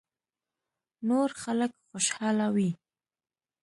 [1.07, 2.69] نور خلک خوشاله وي.